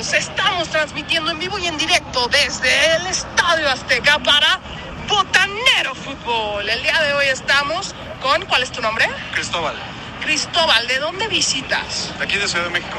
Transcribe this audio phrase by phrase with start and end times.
[0.00, 4.58] amigos, estamos transmitiendo en vivo y en directo desde el Estadio Azteca para
[5.06, 6.68] Botanero Fútbol.
[6.68, 9.06] El día de hoy estamos con, ¿cuál es tu nombre?
[9.34, 9.74] Cristóbal,
[10.22, 12.16] Cristóbal, ¿de dónde visitas?
[12.18, 12.98] de aquí de Ciudad de México,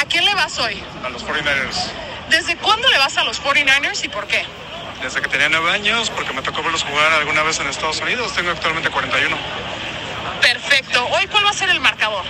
[0.00, 0.80] ¿A quién le vas hoy?
[1.04, 1.90] a los 49ers.
[2.30, 4.44] ¿Desde cuándo le vas a los 49ers y por qué?
[5.02, 8.32] Desde que tenía nueve años, porque me tocó verlos jugar alguna vez en Estados Unidos,
[8.34, 9.36] tengo actualmente 41.
[10.40, 11.06] Perfecto.
[11.08, 12.24] Hoy, ¿cuál va a ser el marcador?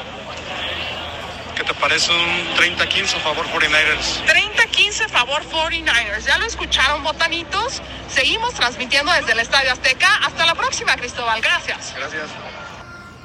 [1.67, 4.25] ¿Qué te parece un 30-15 a favor 49ers?
[4.25, 6.25] 30-15 favor 49ers.
[6.25, 7.83] Ya lo escucharon, botanitos.
[8.09, 10.07] Seguimos transmitiendo desde el Estadio Azteca.
[10.25, 11.41] Hasta la próxima, Cristóbal.
[11.41, 11.93] Gracias.
[11.97, 12.27] Gracias.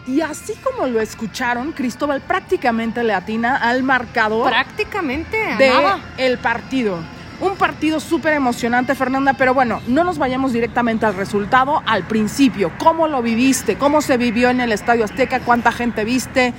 [0.07, 5.99] Y así como lo escucharon, Cristóbal prácticamente le atina al marcador Prácticamente, a de nada.
[6.17, 6.97] el partido.
[7.41, 12.71] Un partido súper emocionante, Fernanda, pero bueno, no nos vayamos directamente al resultado, al principio.
[12.79, 13.77] ¿Cómo lo viviste?
[13.77, 15.39] ¿Cómo se vivió en el Estadio Azteca?
[15.41, 16.53] ¿Cuánta gente viste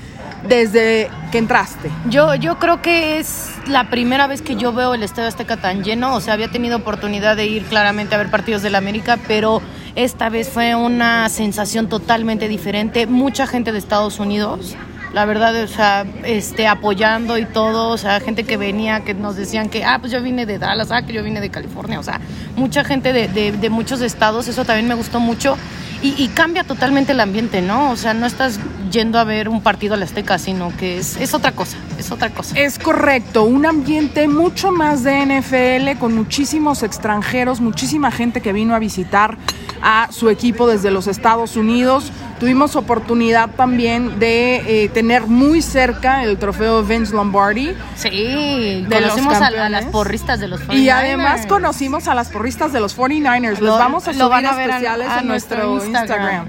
[0.49, 1.91] desde que entraste?
[2.09, 5.83] Yo, yo creo que es la primera vez que yo veo el Estadio Azteca tan
[5.85, 6.15] lleno.
[6.15, 9.63] O sea, había tenido oportunidad de ir claramente a ver partidos del América, pero
[9.95, 13.07] esta vez fue una sensación totalmente diferente.
[13.07, 14.75] Mucha gente de Estados Unidos,
[15.13, 17.91] la verdad, o sea, este, apoyando y todo.
[17.91, 20.91] O sea, gente que venía, que nos decían que, ah, pues yo vine de Dallas,
[20.91, 22.01] ah, que yo vine de California.
[22.01, 22.21] O sea,
[22.57, 24.49] mucha gente de, de- de muchos estados.
[24.49, 25.57] Eso también me gustó mucho.
[26.03, 27.91] Y, y cambia totalmente el ambiente, ¿no?
[27.91, 28.59] O sea, no estás
[28.93, 32.31] yendo a ver un partido al Azteca, sino que es, es otra cosa, es otra
[32.31, 32.57] cosa.
[32.59, 38.75] Es correcto, un ambiente mucho más de NFL con muchísimos extranjeros, muchísima gente que vino
[38.75, 39.39] a visitar
[39.83, 42.13] a su equipo desde los Estados Unidos.
[42.43, 49.35] Tuvimos oportunidad también de eh, tener muy cerca el trofeo Vince Lombardi Sí, De conocimos
[49.35, 50.75] a, a las porristas de los 49ers.
[50.77, 53.51] y además conocimos a las porristas de los 49ers.
[53.53, 55.87] Les Lo- vamos a subir van a ver a- especiales a en nuestro Instagram.
[56.01, 56.47] Instagram.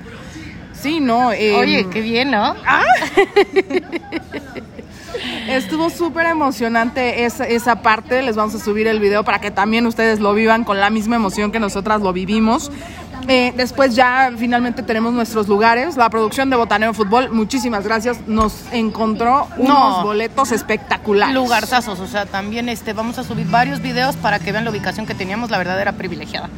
[0.82, 1.32] Sí, no.
[1.32, 2.56] eh, Oye, qué bien, ¿no?
[5.48, 8.22] Estuvo súper emocionante esa, esa parte.
[8.24, 11.18] Les vamos a subir el video para que también ustedes lo vivan con la misma
[11.18, 12.72] emoción que nosotras lo vivimos.
[13.28, 15.96] Eh, después ya finalmente tenemos nuestros lugares.
[15.98, 18.28] La producción de Botanero Fútbol, muchísimas gracias.
[18.28, 20.04] Nos encontró unos No.
[20.04, 21.34] boletos espectaculares.
[21.34, 25.06] Lugarzazos, o sea, también este, vamos a subir varios videos para que vean la ubicación
[25.06, 26.50] que teníamos, la verdad era privilegiada.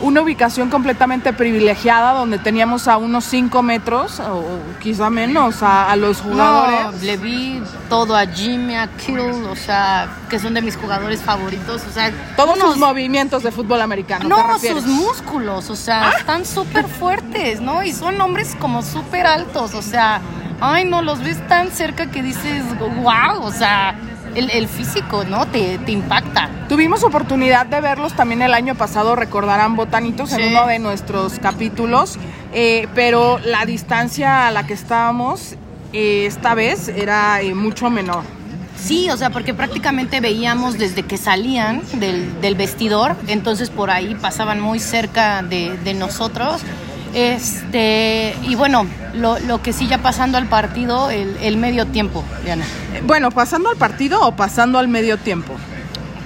[0.00, 4.44] Una ubicación completamente privilegiada donde teníamos a unos 5 metros o
[4.80, 6.80] quizá menos a, a los jugadores.
[6.84, 11.20] No, le vi todo a Jimmy, a Kill, o sea, que son de mis jugadores
[11.20, 14.22] favoritos, o sea, Todos unos- sus movimientos de fútbol americano.
[14.22, 14.84] ¿te No, refieres?
[14.84, 17.82] sus músculos, o sea, están súper fuertes, ¿no?
[17.82, 20.20] Y son hombres como súper altos, o sea,
[20.60, 22.62] ay, no, los ves tan cerca que dices,
[23.02, 23.96] wow, o sea,
[24.34, 25.46] el, el físico, ¿no?
[25.46, 26.50] Te, te impacta.
[26.68, 32.18] Tuvimos oportunidad de verlos también el año pasado, recordarán Botanitos, en uno de nuestros capítulos,
[32.52, 35.54] eh, pero la distancia a la que estábamos
[35.92, 38.22] eh, esta vez era eh, mucho menor.
[38.76, 44.14] Sí, o sea, porque prácticamente veíamos desde que salían del, del vestidor, entonces por ahí
[44.14, 46.60] pasaban muy cerca de, de nosotros.
[47.18, 52.24] Este, y bueno, lo, lo que sí ya pasando al partido, el, el medio tiempo,
[52.44, 52.64] Diana.
[53.02, 55.54] Bueno, pasando al partido o pasando al medio tiempo.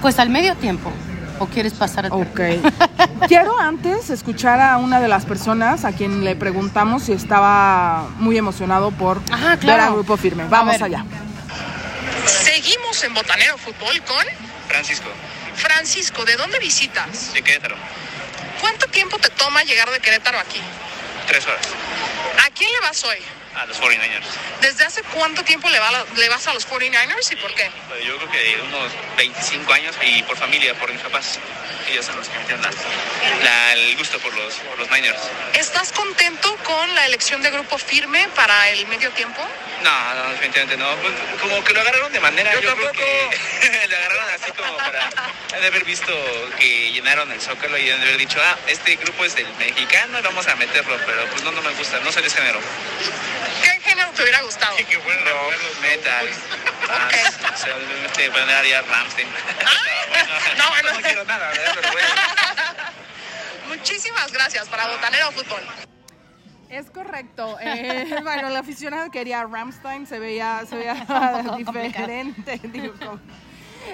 [0.01, 0.91] Pues al medio tiempo.
[1.39, 2.39] ¿O quieres pasar al Ok.
[3.27, 8.37] Quiero antes escuchar a una de las personas a quien le preguntamos si estaba muy
[8.37, 9.83] emocionado por Ah, ver claro.
[9.83, 10.43] a Grupo Firme.
[10.47, 10.83] Vamos ver.
[10.83, 11.05] allá.
[12.25, 14.23] Seguimos en Botanero Fútbol con
[14.67, 15.07] Francisco,
[15.55, 16.23] Francisco.
[16.25, 17.33] ¿De dónde visitas?
[17.33, 17.75] de Querétaro,
[18.63, 20.61] ¿Cuánto tiempo te toma llegar de Querétaro aquí?
[21.27, 21.65] tres horas,
[22.45, 23.17] ¿A quién le vas hoy?
[23.55, 24.23] a los 49ers.
[24.61, 27.69] ¿Desde hace cuánto tiempo le, va le vas a los 49ers y por qué?
[27.89, 31.37] Pues Yo creo que unos 25 años y por familia, por mis papás.
[31.89, 32.71] Ellos son los que me dieron la-
[33.43, 35.19] la- el gusto por los, por los Niners.
[35.53, 39.45] ¿Estás contento con la elección de grupo firme para el medio tiempo?
[39.83, 40.95] No, no, definitivamente no.
[40.95, 43.05] Pues, como que lo agarraron de manera, Yo yo, creo tampoco.
[43.05, 45.09] que lo agarraron así como para
[45.59, 46.11] de haber visto
[46.59, 50.19] que llenaron el Zócalo y han de haber dicho, ah, este grupo es del mexicano
[50.19, 52.59] y vamos a meterlo, pero pues no, no me gusta, no soy de ese género.
[53.63, 54.75] ¿Qué género te hubiera gustado?
[54.77, 56.29] Rock, metal,
[56.87, 59.27] más, o sea, este, poner a Ramstein.
[60.57, 60.93] No, bueno.
[60.93, 61.71] no quiero nada, ¿verdad?
[61.75, 62.07] Pero bueno.
[63.69, 65.61] Muchísimas gracias para Botanero Fútbol.
[66.69, 67.57] Es correcto.
[67.61, 71.05] Eh, bueno, el aficionado quería Ramstein, se veía, se veía
[71.57, 72.59] diferente.
[72.63, 73.19] digo, como-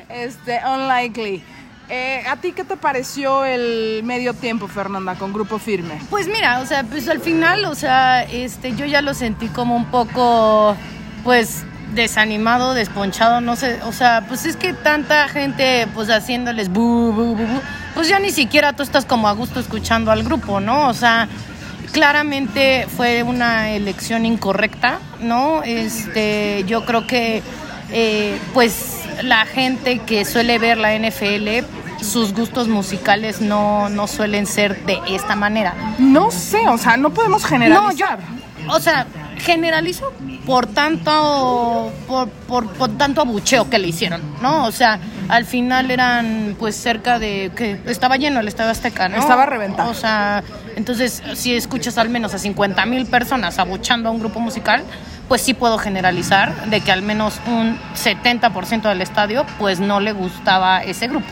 [0.09, 1.43] este, unlikely.
[1.89, 5.99] Eh, ¿A ti qué te pareció el medio tiempo, Fernanda, con Grupo Firme?
[6.11, 9.75] Pues mira, o sea, pues al final, o sea, este, yo ya lo sentí como
[9.75, 10.75] un poco,
[11.23, 11.63] pues,
[11.95, 17.35] desanimado, desponchado, no sé, o sea, pues es que tanta gente, pues, haciéndoles bu, bu,
[17.35, 17.61] bu, bu,
[17.95, 20.89] pues ya ni siquiera tú estás como a gusto escuchando al grupo, ¿no?
[20.89, 21.27] O sea,
[21.91, 25.63] claramente fue una elección incorrecta, ¿no?
[25.63, 27.41] Este, yo creo que,
[27.91, 31.65] eh, pues, la gente que suele ver la NFL,
[32.01, 35.73] sus gustos musicales no, no suelen ser de esta manera.
[35.97, 38.19] No sé, o sea, no podemos No, yo, generalizar.
[38.69, 39.05] o sea,
[39.39, 40.11] generalizo
[40.45, 44.65] por tanto, por, por, por tanto abucheo que le hicieron, ¿no?
[44.65, 49.17] O sea, al final eran pues cerca de, que estaba lleno el Estadio Azteca, ¿no?
[49.17, 49.87] Estaba a reventar.
[49.87, 50.43] O sea,
[50.75, 54.83] entonces si escuchas al menos a 50 mil personas abuchando a un grupo musical,
[55.29, 60.11] pues sí puedo generalizar de que al menos un 70% del estadio pues no le
[60.11, 61.27] gustaba ese grupo.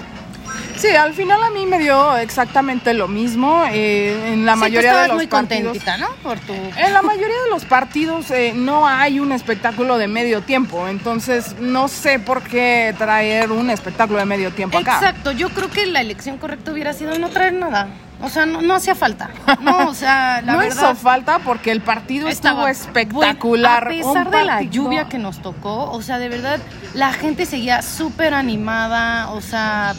[0.77, 3.63] Sí, al final a mí me dio exactamente lo mismo.
[3.71, 5.63] eh, en la Sí, tú mayoría de los muy partidos.
[5.73, 6.07] contentita, ¿no?
[6.21, 6.53] Por tu...
[6.53, 11.55] En la mayoría de los partidos eh, no hay un espectáculo de medio tiempo, entonces
[11.59, 14.97] no sé por qué traer un espectáculo de medio tiempo acá.
[14.97, 17.87] Exacto, yo creo que la elección correcta hubiera sido no traer nada.
[18.21, 19.29] O sea, no, no hacía falta.
[19.61, 20.75] No, o sea, la no verdad.
[20.91, 23.85] hizo falta porque el partido estaba estuvo espectacular.
[23.85, 26.59] bueno, a pesar de la lluvia que nos tocó, o sea, de verdad,
[26.93, 29.93] la gente seguía súper animada, o sea,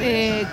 [0.00, 0.46] eh,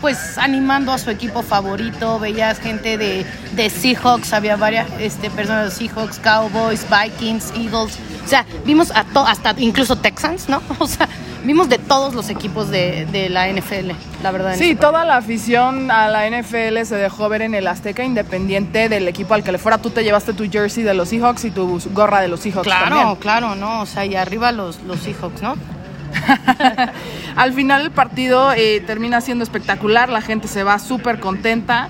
[0.00, 2.18] pues animando a su equipo favorito.
[2.18, 7.96] Veías gente de, de Seahawks, había varias este, personas de Seahawks, Cowboys, Vikings, Eagles.
[8.24, 10.60] O sea, vimos a to- hasta incluso Texans, ¿no?
[10.80, 11.08] O sea,
[11.46, 14.54] vimos de todos los equipos de, de la NFL, la verdad.
[14.56, 19.06] Sí, toda la afición a la NFL se dejó ver en el Azteca independiente del
[19.08, 19.78] equipo al que le fuera.
[19.78, 22.96] Tú te llevaste tu jersey de los Seahawks y tu gorra de los Seahawks Claro,
[22.96, 23.16] también.
[23.16, 23.80] claro, ¿no?
[23.82, 25.54] O sea, y arriba los, los Seahawks, ¿no?
[27.36, 31.88] Al final el partido eh, termina siendo espectacular, la gente se va súper contenta.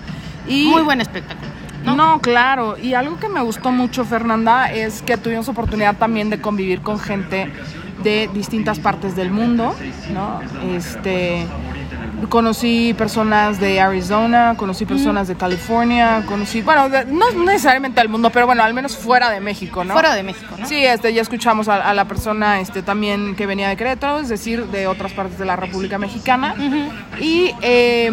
[0.49, 1.47] Y Muy buen espectáculo.
[1.85, 2.21] ¿no?
[2.21, 2.77] claro.
[2.79, 6.99] Y algo que me gustó mucho, Fernanda, es que tuvimos oportunidad también de convivir con
[6.99, 7.51] gente
[8.07, 9.75] de distintas partes del mundo,
[10.15, 10.41] ¿no?
[10.73, 11.45] Este,
[12.29, 18.31] conocí personas de Arizona, conocí personas de California, conocí, bueno, de- no necesariamente del mundo,
[18.31, 19.93] pero bueno, al menos fuera de México, ¿no?
[19.93, 20.67] Fuera de México, ¿no?
[20.67, 24.29] Sí, este, ya escuchamos a, a la persona este, también que venía de Querétaro, es
[24.29, 26.55] decir, de otras partes de la República Mexicana.
[27.21, 28.11] Y eh,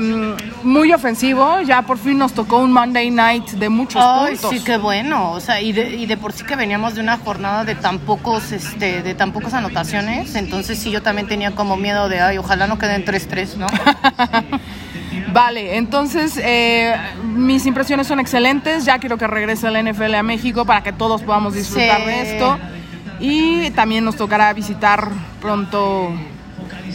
[0.64, 4.52] muy ofensivo, ya por fin nos tocó un Monday night de muchos Ay, puntos.
[4.52, 5.32] sí, qué bueno.
[5.32, 8.00] O sea, y de, y de por sí que veníamos de una jornada de tan
[8.00, 10.36] pocos, este, de tan pocas anotaciones.
[10.36, 13.68] Entonces sí, yo también tenía como miedo de, ay, ojalá no queden 3-3, ¿no?
[15.34, 18.86] Vale, entonces eh, mis impresiones son excelentes.
[18.86, 22.06] Ya quiero que regrese la NFL a México para que todos podamos disfrutar Sí.
[22.06, 22.60] de esto.
[23.20, 25.08] Y también nos tocará visitar
[25.42, 26.12] pronto.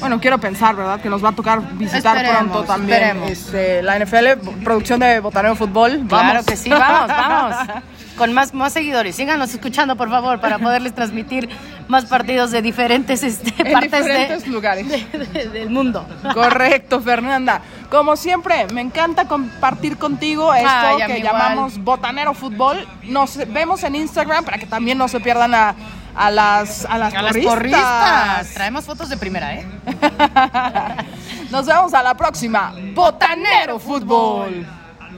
[0.01, 1.01] Bueno, quiero pensar, ¿verdad?
[1.01, 5.57] Que nos va a tocar visitar Esperemos, pronto también este, la NFL, producción de Botanero
[5.57, 6.05] Fútbol.
[6.09, 6.47] Claro Vamos.
[6.47, 7.57] que sí, vamos, vamos.
[8.17, 9.15] Con más, más seguidores.
[9.17, 11.49] Síganos escuchando, por favor, para poderles transmitir
[11.89, 14.89] más partidos de diferentes este, En partes de- lugares.
[14.89, 16.07] de- de- del mundo.
[16.35, 17.63] Correcto, Fernanda.
[17.91, 21.23] Como siempre, me encanta compartir contigo esto Ay, que igual.
[21.23, 22.87] llamamos Botanero Fútbol.
[23.05, 25.75] Nos vemos en Instagram para que también no se pierdan a,
[26.15, 28.51] a las a las A las porristas.
[28.53, 29.67] Traemos fotos de primera, ¿eh?
[31.51, 32.75] Nos vemos a la próxima.
[32.95, 34.67] Botanero Fútbol.